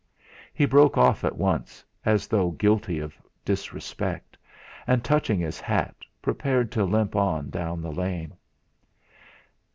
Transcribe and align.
He 0.51 0.65
broke 0.65 0.97
off 0.97 1.23
at 1.23 1.37
once, 1.37 1.85
as 2.05 2.25
though 2.25 2.49
guilty 2.49 2.97
of 2.97 3.13
disrespect, 3.45 4.35
and 4.87 5.03
touching 5.03 5.39
his 5.39 5.59
hat, 5.59 5.93
prepared 6.23 6.71
to 6.71 6.85
limp 6.85 7.15
on 7.15 7.51
down 7.51 7.83
the 7.83 7.91
lane. 7.91 8.33